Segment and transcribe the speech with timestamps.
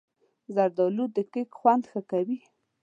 [0.55, 2.39] زردالو د کیک خوند ښه کوي.